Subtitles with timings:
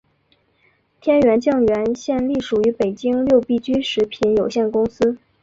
[0.99, 5.19] 天源酱园现隶属于北京六必居食品有限公司。